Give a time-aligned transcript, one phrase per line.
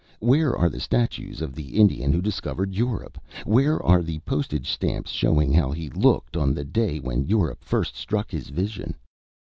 [0.19, 3.19] Where are the statues of the Indian who discovered Europe?
[3.45, 7.95] Where are the postage stamps showing how he looked on the day when Europe first
[7.95, 8.95] struck his vision?